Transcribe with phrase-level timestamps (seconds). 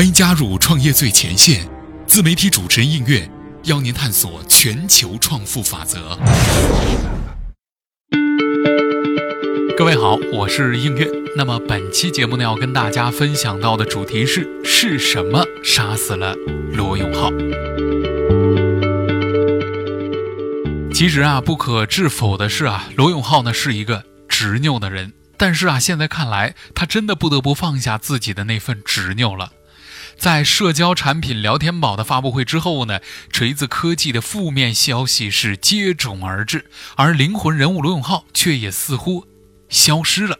[0.00, 1.68] 欢迎加入创业最前线，
[2.06, 3.30] 自媒体主持人应月
[3.64, 6.18] 邀您探索全球创富法则。
[9.76, 11.06] 各位好，我是应月。
[11.36, 16.34] 那么本期节目呢，要跟大家分享到的主题是：是什么杀死了
[16.72, 17.30] 罗永浩？
[20.94, 25.12] 其实啊，不可置否的是啊，罗永浩呢是一个执拗的人。
[25.36, 29.52] 但是啊，现在看来，他真的不得不放下自己的那份执拗了。
[30.20, 33.00] 在社交产品聊天宝的发布会之后呢，
[33.32, 39.26] 锤子科技的负面消息是接踵而至，而灵魂人物罗永浩却也似乎
[39.70, 40.38] 消失了。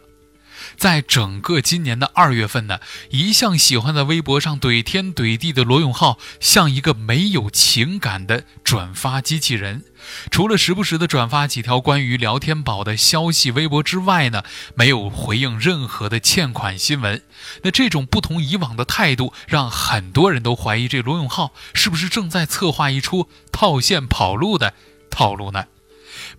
[0.81, 2.79] 在整个今年的二月份呢，
[3.11, 9.83] 一向喜欢在微博上怼天怼地的罗永浩，像一个没有情感的转发机器人。
[10.31, 14.41] 除了时不时的转发几条关于聊天宝的消息微博之外呢，
[14.73, 17.21] 没有回应任何的欠款新闻。
[17.61, 24.73] 那这种不同以往的态度，让很多人都怀疑这罗永浩是不是正在策划一出套现跑路的
[25.11, 25.65] 套路呢？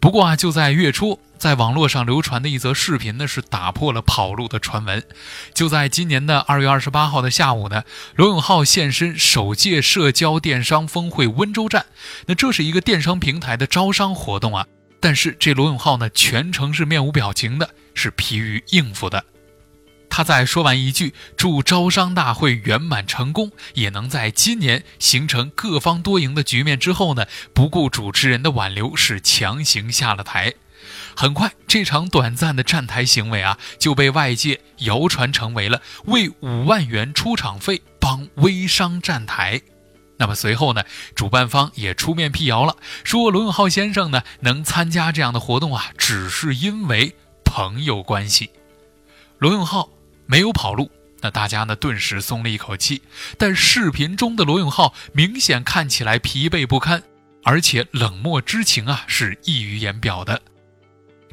[0.00, 1.20] 不过啊，就在月初。
[1.38, 5.02] 在网络上流传的一则视频呢，是打破了跑路的传闻。
[5.52, 7.82] 就在今年的二月二十八号的下午呢，
[8.14, 11.86] 罗永浩现身首届社交电商峰会温州站。
[12.26, 14.66] 那这是一个电商平台的招商活动啊，
[15.00, 19.24] 但是这罗永浩呢，全程是面无表情的，是疲于应付的。
[20.14, 30.52] 他在说完一句“祝招商大会圆满成功，也能在今年形成各方多赢的局面”之后呢，不顾主持人的挽留，是强行下了台。
[31.16, 39.62] 很快，这场短暂的站台行为啊，就被外界谣传成为了为五万元出场费帮微商站台。
[40.18, 47.16] 那么随后呢，主办方也出面辟谣了，说罗永浩先生呢能参加这样的活动啊，只是因为
[47.46, 48.50] 朋友关系。
[49.38, 49.88] 罗永浩
[50.32, 53.02] 没有跑路，那大家呢顿时松了一口气。
[53.36, 57.02] 但视频中的罗永浩明显看起来疲惫不堪，
[57.44, 60.40] 而且冷漠之情啊是溢于言表的。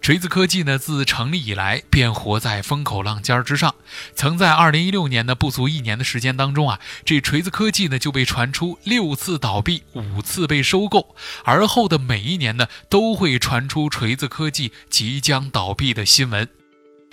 [0.02, 3.74] 锤子科技呢，自成立以来便活在风口浪尖之上。
[4.16, 16.50] 曾在2016年的不足一年的时间当中啊，这锤子科技呢就被传出六次倒闭、五次被收购，而后的每一年呢都会传出锤子科技即将倒闭的新闻。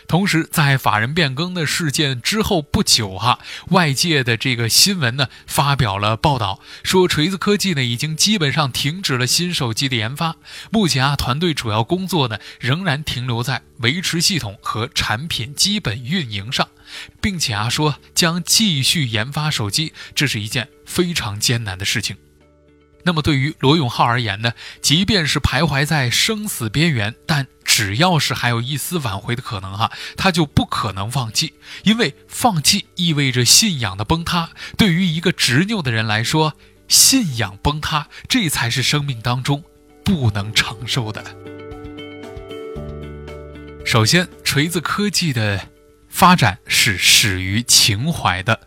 [0.08, 10.36] 同时，在法人变更的事件之后不久，哈，外界的这个新闻呢，发表了报道，说锤子科技呢已经基本上停止了新手机的研发，
[10.70, 16.68] 目前啊，团队主要工作呢仍然停留在维持系统和产品基本运营上，
[17.20, 22.16] 并且啊说将继续研发手机，这是一件非常艰难的事情。
[23.06, 24.52] 那么对于罗永浩而言呢，
[24.82, 34.50] 即便是徘徊在生死边缘，但只要是还有一丝挽回的可能哈，他就不可能放弃，因为放弃意味着信仰的崩塌。
[34.76, 36.54] 对于一个执拗的人来说，
[36.88, 39.62] 信仰崩塌，这才是生命当中
[40.04, 41.24] 不能承受的。
[43.84, 45.68] 首先，锤子科技的
[46.08, 48.58] 发展是始于情怀的。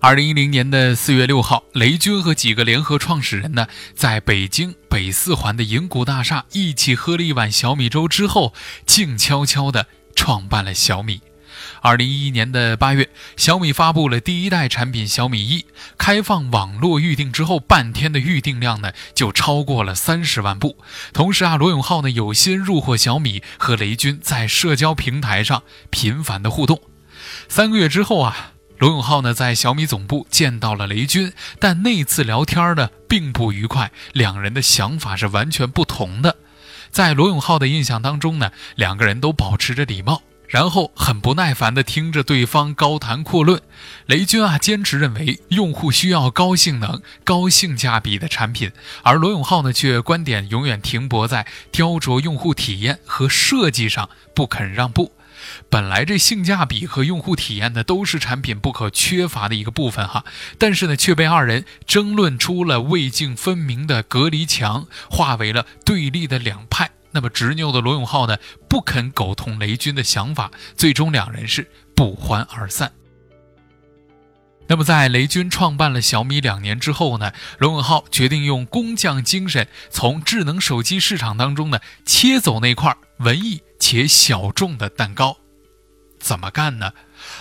[0.00, 3.66] 二零一零年的四月六号，雷军和几个联合创始人呢，
[3.96, 8.54] 在北京北四环的银谷大厦一起喝了一碗小米粥之后，
[8.86, 11.20] 静悄悄地创办了小米。
[11.82, 15.66] 二零一一年的八月，小米发布了第一代产品小米一，
[15.98, 20.78] 开放网络预订之后，半天的预订量呢就超过了三十万部。
[21.12, 26.80] 同时啊，罗永浩呢有心入伙小米，和雷军在社交平台上频繁的互动。
[27.48, 28.52] 三个月之后啊。
[28.78, 36.36] 罗永浩呢，在小米总部见到了雷军，但那次聊天呢，并不愉快，两人的想法是完全不同的。
[36.92, 43.60] 在罗永浩的印象当中呢，两个人都保持着礼貌，然后很不耐烦地听着对方高谈阔论。
[44.06, 48.70] 雷军啊，坚持认为用户需要高性能、高性价比的产品，
[49.02, 55.12] 而罗永浩呢，却观点永远停泊在雕琢用户体验和设计上，不肯让步。
[55.70, 60.24] 本来这性价比和用户体验呢，都是产品不可缺乏的一个部分哈，
[60.58, 66.90] 但是呢，却被二人争论出了未竟分明的隔离墙，化为了对立的两派。
[67.10, 68.38] 那么执拗的罗永浩呢，
[68.68, 72.92] 不肯苟同雷军的想法，最终两人是不欢而散。
[74.68, 83.60] 那么在雷军创办了小米两年之后呢，罗永浩决定用工匠精神，从智能手机市场当中呢，切走那块文艺。
[83.80, 85.38] 且小众的蛋糕，
[86.18, 86.92] 怎么干呢？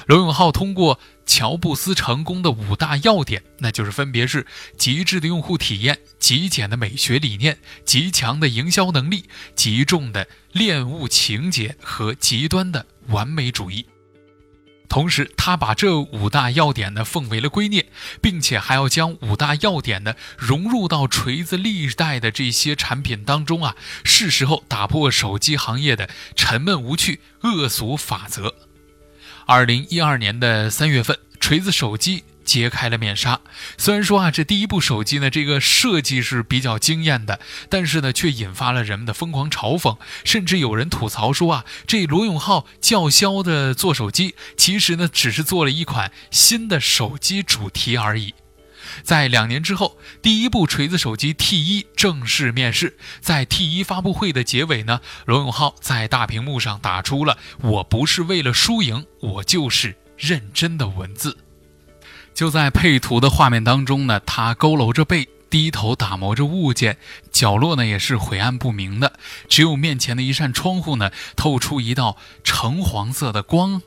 [0.06, 4.46] 罗永浩通过乔布斯成功的五大要点，那就是分别是
[4.78, 9.26] 极致的用户体验、极简的美学理念、极强的营销能力、
[9.56, 13.86] 极重的恋物情节和极端的完美主义。
[14.90, 17.86] 同时，他把这五大要点呢奉为了圭臬，
[18.22, 23.76] 并且还要将五大要点呢融入到锤子历代的这些产品当中啊，
[24.06, 28.56] 是时候打破手机行业的沉闷无趣、恶俗法则。
[29.48, 32.24] 二零一二年的三月份，锤子手机。
[32.48, 33.42] 揭开了面纱。
[33.78, 48.34] 虽然说啊，这第一部手机呢，这个设计是比较惊艳的，但是呢，却引发了人们的疯狂嘲讽，甚至有人吐槽说啊，这罗永浩叫嚣的做手机，其实呢，只是做了一款新的手机主题而已。
[49.04, 52.98] 在两年之后，第一部锤子手机 T 一正式面世。
[53.22, 61.38] 在 T 一发布会的结尾呢，罗永浩在大屏幕上打出了“我不是为了输赢，我就是认真”的文字。
[62.34, 66.98] 就在配图的画面当中呢，他佝偻着背，低头打磨着物件，
[67.32, 69.14] 角落呢也是晦暗不明的，
[69.50, 73.82] 只有面前的一扇窗户呢透出一道橙黄色的光。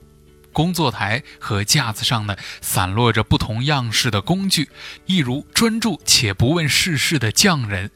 [0.53, 4.69] 工作台和架子上呢散落着不同样式的工具，
[5.07, 7.91] 一如专注且不问世事的匠人。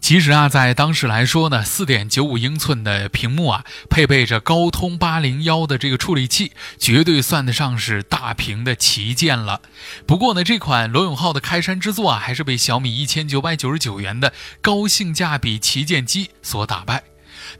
[0.00, 9.60] 其实啊，在当时来说呢，四点九五英寸的屏幕啊，配备着高通八零幺的这个处理器，绝对算得上是大屏的旗舰了。
[10.04, 17.04] 不过呢，这款罗永浩的开山之作啊，还是被小米一千九百九十九元的高性价比旗舰机所打败。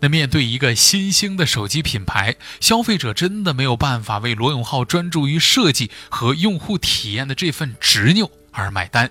[0.01, 9.11] 那面对一个新兴的手机品牌，消费者真的没有办法为罗永浩专注于设计和用户体验的这份执拗而买单。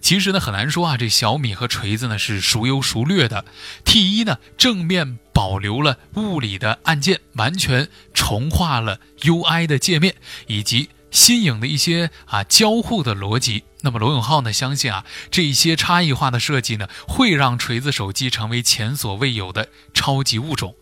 [0.00, 3.44] 其实呢，很难说啊，这小米和锤子呢是孰优孰劣的。
[3.84, 10.14] T 一呢正面保留了物理的按键，完全重画了 UI 的界面，
[10.46, 13.64] 以及新颖的一些啊交互的逻辑。
[13.82, 20.74] 那么罗永浩呢相信啊，这一些差异化的设计呢会让锤子手机成为前所未有的超级物种。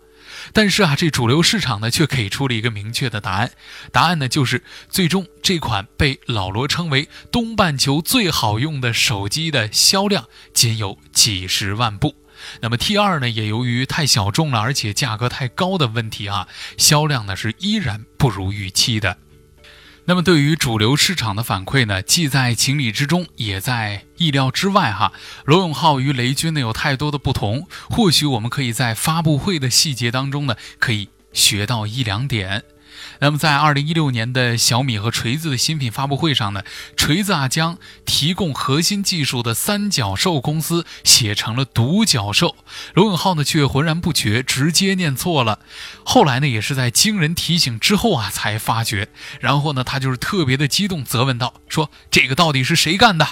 [0.52, 3.50] 但是啊，这主流市场呢却给出了一个明确的答案，
[3.92, 12.14] 答案呢就是最终这款被老罗称为东半球最好用的手机的销量仅有几十万部。
[12.62, 16.48] 那么 T 二呢，也由于太小众了，而且价格太高的问题啊，
[16.78, 19.18] 销量呢是依然不如预期的。
[20.06, 24.90] 那么，对于主流市场的反馈呢，既在情理之中，也在意料之外。
[24.90, 25.12] 哈，
[25.44, 32.64] 罗永浩与雷军呢有太多的不同，或许我们可以在发布会的细节当中呢，可以学到一两点。
[33.20, 36.62] 那么，在二零一六年的小米和锤子的新品发布会上呢，
[36.96, 42.56] 锤子啊将提供核心技术的三角兽公司写成了独角兽，
[42.94, 45.58] 罗永浩呢却浑然不觉，直接念错了。
[46.04, 49.08] 后来呢，也是在惊人提醒之后啊才发觉，
[49.40, 53.26] 然后呢，他就是特别的激动，责问道：“说这个到底是谁干的？”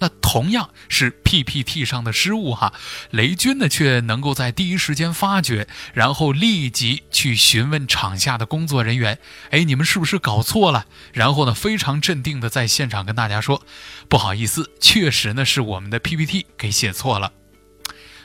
[0.00, 2.72] 那同样是 PPT 上的失误哈，
[3.10, 9.18] 雷军呢却能够在第一时间发觉，然后立即去询问场下的工作人员，
[9.50, 10.86] 哎，你们是不是搞错了？
[11.12, 13.62] 然后呢，非常镇定的在现场跟大家说，
[14.08, 17.32] 不好意思，确实呢是我们的 PPT 给写错了。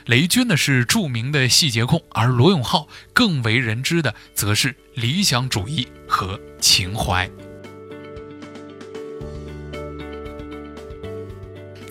[0.06, 7.30] 雷军呢是著名的细节控，而罗永浩更为人知的则是理想主义和情怀。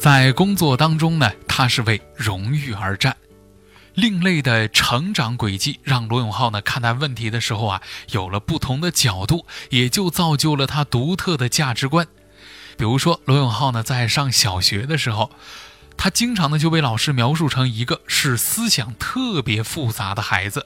[0.03, 3.15] 在工作当中呢，他是为荣誉而战。
[3.93, 12.05] 另类的成长轨迹让罗永浩呢看待问题的时候啊有了不同的角度，也就造就了他独特的价值观。
[12.75, 15.31] 比如说，罗永浩呢在上小学的时候，
[15.95, 20.65] 他经常呢就被老师描述成一个是思想特别复杂的孩子。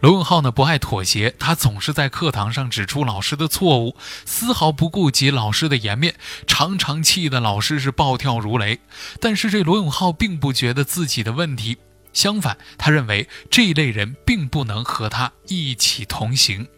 [0.00, 6.14] 罗永浩呢不爱妥协，他总是在课堂上指出老师的错误，丝毫不顾及老师的颜面，
[6.46, 8.78] 常常气得老师是暴跳如雷。
[9.20, 11.78] 但是这罗永浩并不觉得自己的问题，
[12.12, 16.68] 相反，他认为这一类人并不能和他一起同行。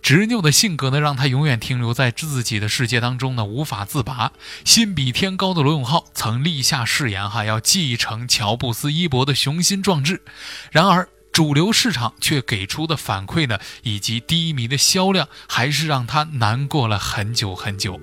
[0.00, 4.30] 执拗的性格呢，让他永远停留在自己的世界当中呢，无法自拔。
[4.64, 10.22] 心比天高的罗永浩曾立下誓言，哈，要继承乔布斯衣钵的雄心壮志。
[10.70, 11.08] 然而。
[11.32, 17.98] 主流市场却给出的反馈呢，以及低迷的销量，还是让他难过了很久很久。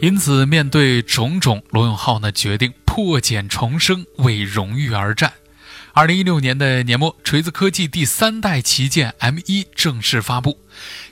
[0.00, 5.34] 因此，面对种种，罗永浩呢决定破茧重生，为荣誉而战。
[5.92, 10.58] 二零一六年的年末，锤子科技第三代旗舰 M 一正式发布，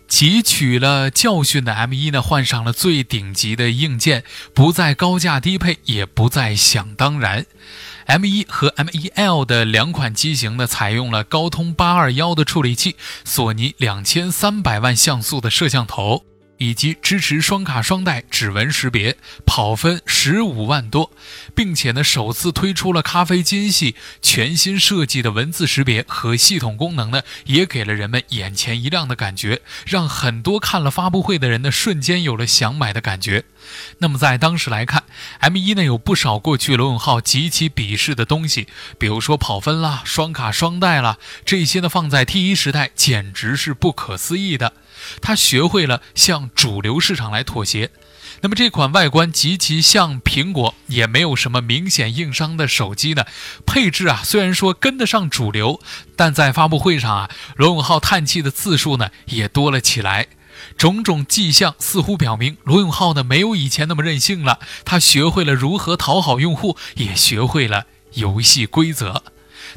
[0.08, 7.46] 汲取了教训的 M 一呢换上了最顶级的硬件，不再高价低配，也不再想当然。
[8.06, 16.24] M1 和 M1L 的两款机型呢，采用了高通八二幺的处理器，索尼两千三百万像素的摄像头，
[16.62, 21.10] 以及支持双卡双待指纹识别，跑分十五万多，
[21.56, 33.44] 并且呢，首次推出了咖啡金系全新设计的文字识别和系统功能呢，也给了人们眼前一亮的感觉，让很多看了发布会的人呢，瞬间有了想买的感觉。
[33.98, 35.02] 那么在当时来看
[35.40, 44.74] ，M1 呢有不少过去罗永浩极其鄙视的东西，比如说跑分啦、双卡双待啦，这些呢放在 T1 时代简直是不可思议的。
[45.20, 47.90] 他学会了向主流市场来妥协。
[48.40, 53.24] 那么这款外观极其像苹果，也没有什么明显硬伤的手机呢，
[53.64, 55.80] 配置啊虽然说跟得上主流，
[56.16, 60.26] 但在发布会上啊，罗永浩叹气的次数呢也多了起来。
[60.76, 64.58] 种种迹象似乎表明，罗永浩呢没有以前那么任性了。
[64.84, 69.22] 他学会了如何讨好用户，也学会了游戏规则。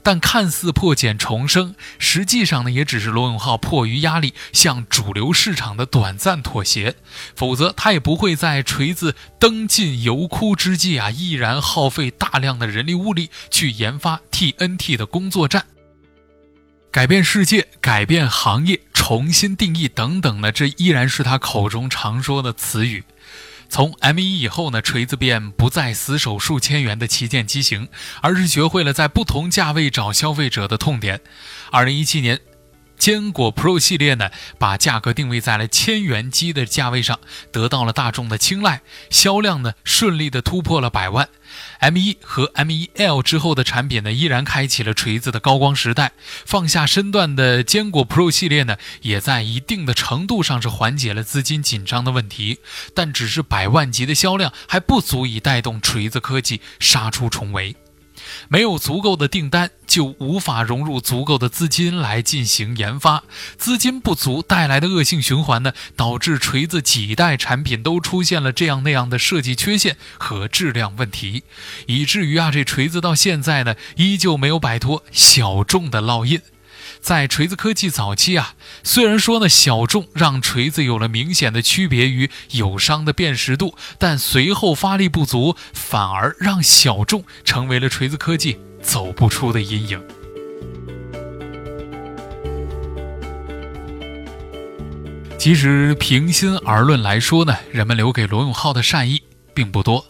[0.05, 6.95] 但看似破茧重生，实际上呢也只是罗永浩迫于压力向主流市场的短暂妥协。
[7.35, 15.65] 否则，他也不会在锤子登进油枯之际啊，毅然耗费大量的人力物力去研发 TNT 的工作站。
[16.91, 23.03] 改变世界，改变行业，重新定义等等呢，这依然是他口中常说的词语。
[23.75, 27.89] 从 M1 以后呢，锤子便不再死守数千元的旗舰机型，
[28.21, 31.19] 而是学会了在不同价位找消费者的痛点。
[31.71, 32.39] 二零一七年。
[33.05, 37.19] 坚果 Pro 系列呢，把价格定位在了千元机的价位上，
[37.51, 38.81] 得到了大众的青睐，
[39.11, 41.29] 销量呢顺利的突破了百万。
[41.81, 46.13] M1 和 M1L 之后的产品呢，依然开启了锤子的高光时代。
[46.47, 52.57] 放下身段的坚果 Pro 系列呢，也在一定的程度上是缓解了资金紧张的问题，
[52.95, 57.75] 但只是百万级的销量还不足以带动锤子科技杀出重围。
[58.47, 63.23] 没有足够的订单，就无法融入足够的资金来进行研发。
[63.57, 71.43] 资金不足带来的恶性循环呢，导致锤子几代产品都出现了这样那样的设计缺陷和质量问题，
[71.87, 76.41] 以至于啊，这锤子到现在呢，依旧没有摆脱小众的烙印。
[77.01, 90.01] 在锤子科技早期啊，虽然说呢小众让锤子有了明显的区别于友商的辨识度，但随后发力不足，反而让小众成为了锤子科技走不出的阴影。
[95.37, 99.21] 其实平心而论来说呢，人们留给罗永浩的善意
[99.53, 100.07] 并不多，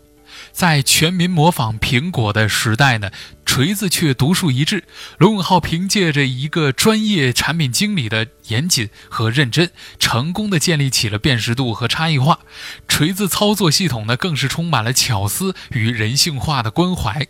[0.53, 3.11] 在全民模仿苹果的时代呢。
[3.45, 4.83] 锤子却独树一帜。
[5.17, 12.39] 罗永浩凭借着一个专业产品经理的严谨和认真，成功的建立起了辨识度和差异化。
[12.87, 17.27] 锤子操作系统呢，更是充满了巧思与人性化的关怀。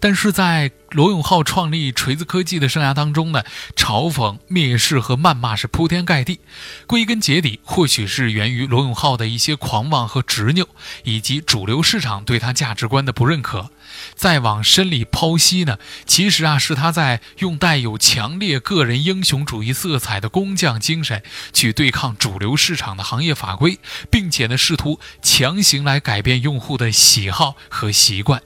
[0.00, 3.44] 但是在罗永浩创立锤子科技的生涯当中呢，
[3.76, 6.40] 嘲讽、蔑视和谩骂是铺天盖地。
[6.86, 10.66] 归根结底，或许是源于罗永浩的一些狂妄和执拗，
[11.04, 13.70] 以及主流市场对他价值观的不认可。
[14.14, 23.78] 再往深里剖析呢，其实啊，是他在用带有强烈个人英雄主义色彩的工匠精神去对抗主流市场的行业法规，
[24.10, 28.42] 并且呢，试图强行来改变用户的喜好和习惯。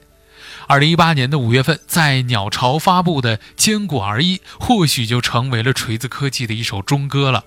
[0.69, 7.45] 二零一八年的五月份，在鸟巢发布的坚果 R1，或许就成为了锤子科技的一首忠歌了。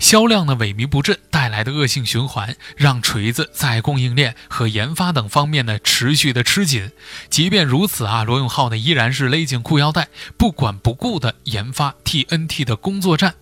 [0.00, 6.90] 销量呢萎靡不振带来的恶性循环，让锤子在供应链和研发等方面呢持续的吃紧。
[7.28, 13.34] 即便如此啊，罗永浩呢依然是勒紧裤腰带，不管不顾的研发 TNT 的工作站。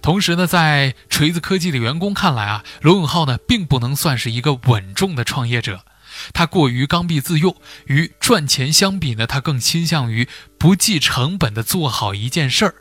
[0.00, 5.84] 同时呢，在锤子科技的员工看来啊，罗永浩呢并不能算是一个稳重的创业者，
[6.32, 7.54] 他过于刚愎自用，
[7.86, 10.26] 与赚钱相比呢，他更倾向于
[10.58, 12.74] 不计成本的做好一件事儿。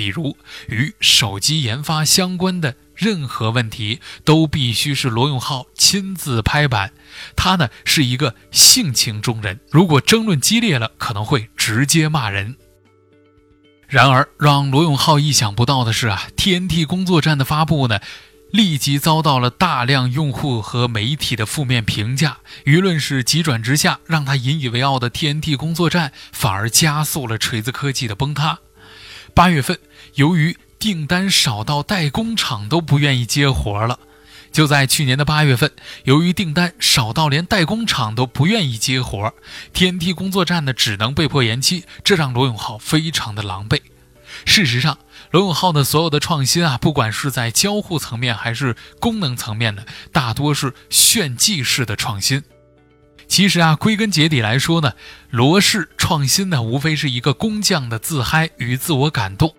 [0.00, 0.34] 比如
[0.68, 6.94] 与手机研发相关的任何问题，都必须是罗永浩亲自拍板。
[7.36, 12.56] 他呢是一个性情中人，如果争论激烈了，可能会直接骂人。
[13.88, 18.00] 然而，让罗永浩意想不到的是啊，TNT 工作站的发布呢，
[18.50, 28.60] 立即遭到了大量用户和媒体的负面评价，舆论是急转直下，让他引以为傲的 TNT 工作站反而加速了锤子科技的崩塌。
[29.32, 29.78] 八月份，
[30.14, 33.98] 由于订单少到代工厂都不愿意接活了，
[34.50, 35.70] 就在去年的八月份，
[36.04, 39.32] 由于订单少到连代工厂都不愿意接活
[39.74, 43.80] ，TNT 工作站呢只能被迫延期，这让罗永浩非常的狼狈。
[44.44, 44.96] 事实上，
[45.32, 52.42] 罗永浩的所有的创新啊，不管是在交互层面还是功能层面的，大多是炫技式的创新。
[53.28, 54.94] 其实啊，归根结底来说呢，
[55.30, 59.54] 罗氏创新呢，无非是一个工匠的自嗨与自我感动。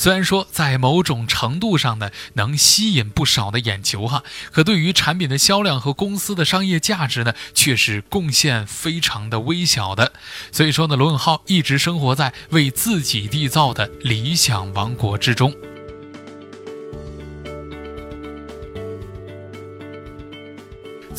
[0.00, 10.14] 虽然说在某种程度上呢，能吸引不少的眼球哈，可对于产品的销量和公司的商业价值呢，却是贡献非常的微小的。
[10.50, 15.54] 所以说呢，罗永浩一直生活在为自己缔造的理想王国之中。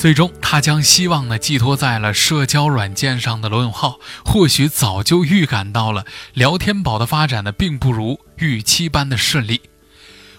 [0.01, 9.62] 最终，他将希望呢寄托在了社交软件上的罗永浩，或许早就预感到了聊天宝的发展呢，并不如预期般的顺利。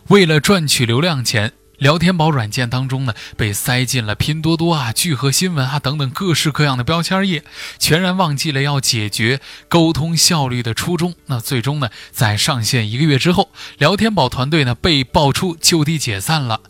[0.08, 7.44] 为了赚取流量钱，聊天宝软件当中呢，被塞进了拼多多啊、聚合新闻啊等等各式各样的标签页，
[7.78, 11.14] 全然忘记了要解决沟通效率的初衷。
[11.26, 16.62] 那最终呢，在上线一个月之后，聊天宝团队呢被爆出就地解散了。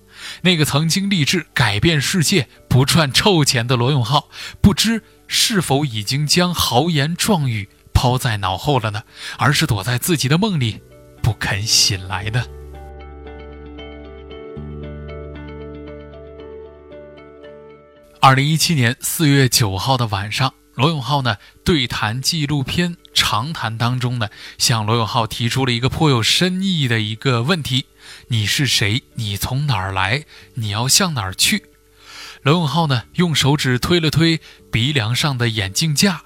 [0.43, 4.29] 那个曾经立志改变世界、不赚臭钱的罗永浩，
[4.61, 9.03] 不知是否已经将豪言壮语抛在脑后了呢？
[9.39, 10.81] 而是躲在自己的梦里，
[11.23, 12.47] 不肯醒来的。
[18.21, 27.87] 二零一七年四月九号的晚上，罗永浩呢对谈纪录片《长谈》当中呢，向罗永浩提出了一个颇有深意的一个问题。
[28.29, 29.03] 你是谁？
[29.15, 30.25] 你从哪儿来？
[30.55, 31.65] 你要向哪儿去？
[32.43, 33.05] 罗永浩呢？
[33.15, 34.41] 用手指推了推
[34.71, 36.23] 鼻梁上的眼镜架，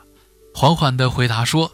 [0.54, 1.72] 缓缓地回答说：“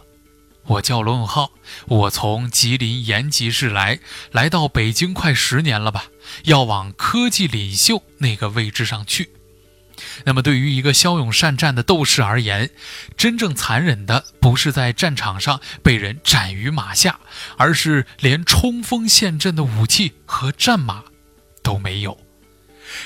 [0.67, 1.51] 我叫罗永浩，
[1.87, 3.99] 我从吉林延吉市来，
[4.31, 6.07] 来到北京快十年了吧，
[6.43, 9.29] 要往科技领袖那个位置上去。”
[10.25, 12.69] 那么，对于一个骁勇善战的斗士而言，
[13.15, 17.19] 真正残忍的不是在战场上被人斩于马下，
[17.57, 21.03] 而是连冲锋陷阵的武器和战马
[21.61, 22.17] 都没有。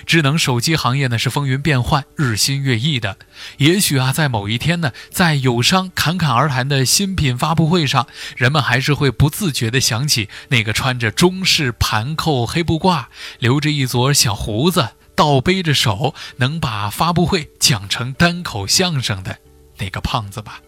[0.06, 3.18] 智能手机行业呢是风云变幻、日新月异的。
[3.58, 13.06] 也许啊，在某一天呢，在友商侃侃而谈的新品发布会上，人们还是会不自觉地想起那个穿着中式盘扣黑布褂、
[13.40, 14.90] 留着一撮小胡子。
[15.18, 19.40] 倒背着手，能把发布会讲成单口相声的
[19.80, 20.62] 那个胖子吧。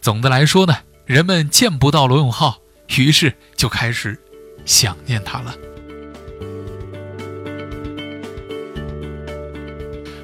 [0.00, 2.58] 总的来说呢，人们见不到罗永浩，
[2.96, 4.20] 于是就开始
[4.66, 5.54] 想念他了。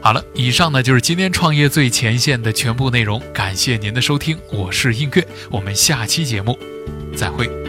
[0.02, 3.22] 好了，以上呢就是今天创业最前线的全部内容。
[3.32, 6.58] 感谢您的收听，我是映月，我们下期节目
[7.16, 7.63] 再会。